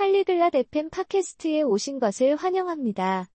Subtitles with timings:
[0.00, 3.27] 팔리글랏 FM 팟캐스트에 오신 것을 환영합니다.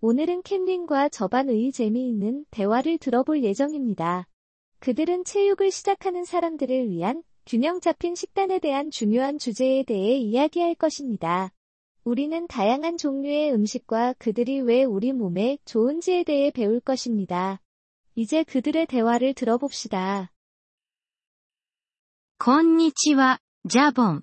[0.00, 4.26] 오늘은 캠린과 저반의 재미있는 대화를 들어볼 예정입니다.
[4.80, 11.52] 그들은 체육을 시작하는 사람들을 위한 균형 잡힌 식단에 대한 중요한 주제에 대해 이야기할 것입니다.
[12.04, 17.60] 우리는 다양한 종류의 음식과 그들이 왜 우리 몸에 좋은지에 대해 배울 것입니다.
[18.14, 20.32] 이제 그들의 대화를 들어봅시다.
[22.38, 24.22] こんにちは、ジャボン。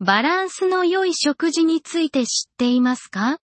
[0.00, 3.38] バランスの良い食事について知っていますか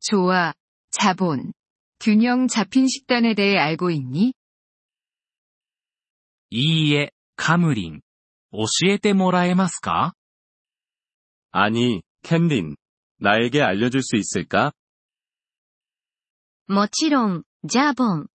[0.00, 0.52] 좋아,
[0.90, 1.52] 자본.
[1.98, 4.34] 균형 잡힌 식단에 대해 알고 있니?
[6.50, 8.00] いいえ、カムリン。
[8.52, 10.14] 教えてもらえますか
[11.50, 12.76] 아니, 캠린.
[13.18, 14.72] 나에게 알려줄 수 있을까?
[16.68, 18.26] もちろん、ジャボン。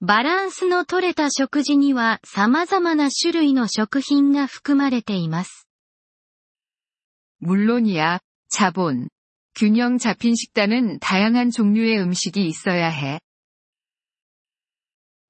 [0.00, 5.68] バランスの取れた食事には様々な種類の食品が含まれています。
[7.42, 9.08] 물론이야, 자본.
[9.54, 13.20] 균형 잡힌 식단은 다양한 종류의 음식이 있어야 해.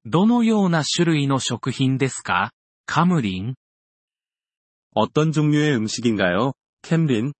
[0.05, 2.51] どのような種類の食品ですか
[2.85, 3.55] カムリン
[4.95, 6.53] 어떤 종류의 음식인가요?
[6.81, 7.33] 캠린?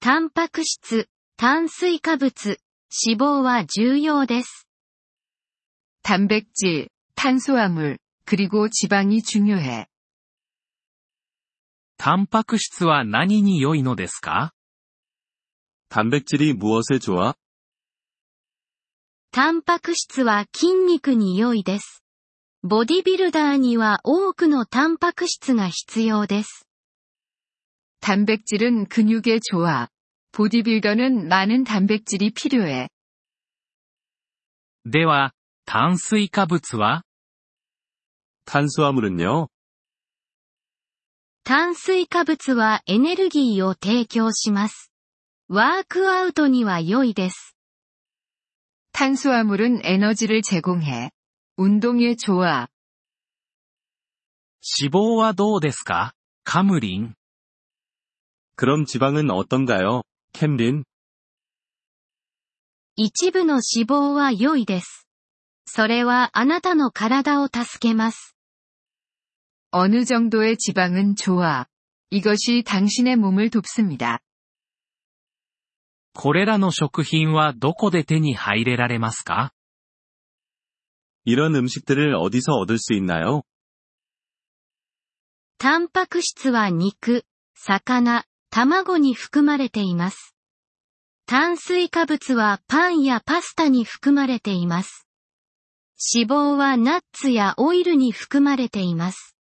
[0.00, 2.58] タンパク質、炭水化物、
[3.06, 4.66] 脂肪は重要です。
[6.02, 9.86] 단백질, 탄수화물, 그리고 지방이 중요해.
[11.96, 14.52] タンパク質は何に良いのですか
[15.88, 17.34] 단백질이 무엇에 좋아?
[19.30, 22.02] タンパク質は筋肉に良いです。
[22.62, 26.66] ボディビルダーには多くのタンパク質が必要です。
[28.00, 29.88] 단백질은 근육에 좋아.
[30.32, 32.88] 보디빌더는 많은 단백질이 필요해.
[34.84, 35.32] では、
[35.66, 37.02] 炭水化物は
[38.46, 39.48] 탄수화물은요?
[41.46, 44.92] 炭水化物はエネルギーを提供します。
[45.48, 47.56] ワークアウトには良いです。
[48.92, 51.10] 탄수화물은 에너지를 제공해.
[51.56, 52.68] 운동에 좋아.
[54.62, 56.14] 脂肪はどうですか
[56.44, 57.14] カムリン
[58.54, 60.04] 그럼 지방은 어떤가요?
[60.32, 60.84] 캠린?
[62.94, 65.08] 一部の脂肪は良いです。
[65.66, 68.35] それはあなたの体を助けます。
[69.76, 71.66] 어느 정도의 지방은 좋아.
[72.10, 74.20] 이것이 당신의 몸을 돕습니다.
[76.14, 79.52] これらの食品はどこで手に入れられますか
[81.24, 83.44] 이런 음식들을 어디서 얻을 수 있나요?
[85.58, 90.34] タンパク質は肉、魚、卵に含まれています。
[91.24, 95.06] 炭水化物はパンやパスタに含まれています。
[96.14, 99.35] 脂肪はナッツやオイルに含まれています。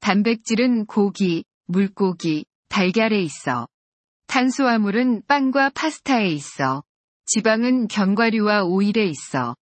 [0.00, 3.68] 단백질은 고기, 물고기, 달걀에 있어.
[4.26, 6.82] 탄수화물은 빵과 파스타에 있어.
[7.26, 9.56] 지방은 견과류와 오일에 있어.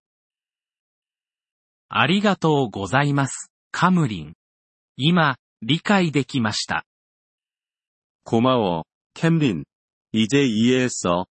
[1.93, 4.35] ありがとうございます、カムリン。
[4.97, 6.85] 今、理解できました。
[8.25, 8.85] 고마워,
[9.15, 9.65] 캠린.
[10.13, 11.27] 이제 이해했어.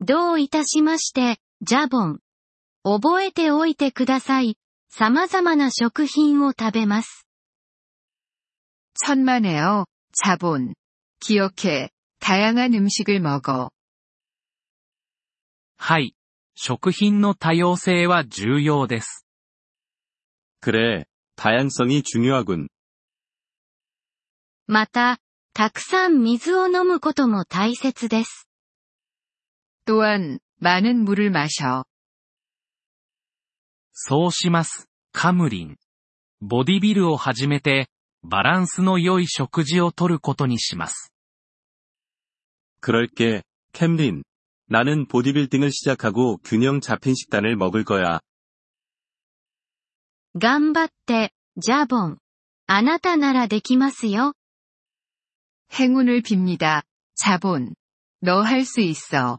[0.00, 2.20] どういたしまして、ジャボン。
[2.84, 4.56] 覚えておいてください。
[4.92, 7.24] 様々な食品を食べます。
[9.04, 10.74] 천만에요, 자본.
[11.20, 11.90] 기억해.
[12.20, 13.70] 다양한 음식을 먹어.
[15.76, 16.14] はい。
[16.56, 19.24] 食品の多様性は重要です。
[20.60, 21.04] 그래,
[21.36, 22.68] 다양성이 중요하군.
[24.66, 25.18] また、
[25.54, 28.48] たくさん水を飲むことも大切です。
[29.86, 31.84] 또한, 많은 물을 마셔.
[33.92, 35.76] そうします、カムリン。
[36.40, 37.88] ボディビルを始めて、
[38.22, 41.12] バランスの良い食事をとることにします。
[42.80, 43.42] 그럴게,
[43.72, 44.22] 캠린.
[44.66, 48.20] 나는 보디빌딩을 시작하고 균형 잡힌 식단을 먹을 거야.
[50.38, 52.18] 頑張って、ジャボン。
[52.66, 54.34] あなたならできますよ。
[55.72, 56.82] 행운을 빕니다.
[57.16, 57.74] 자본.
[58.22, 59.38] 너 할 수 있어.